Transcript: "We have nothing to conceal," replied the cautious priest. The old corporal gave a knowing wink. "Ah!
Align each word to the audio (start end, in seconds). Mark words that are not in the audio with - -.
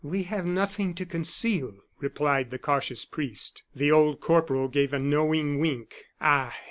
"We 0.03 0.23
have 0.23 0.47
nothing 0.47 0.95
to 0.95 1.05
conceal," 1.05 1.75
replied 1.99 2.49
the 2.49 2.57
cautious 2.57 3.05
priest. 3.05 3.61
The 3.75 3.91
old 3.91 4.19
corporal 4.19 4.67
gave 4.67 4.93
a 4.93 4.99
knowing 4.99 5.59
wink. 5.59 5.93
"Ah! 6.19 6.55